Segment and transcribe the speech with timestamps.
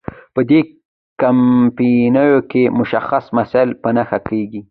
[0.33, 0.59] په دې
[1.21, 4.59] کمپاینونو کې مشخص مسایل په نښه کیږي.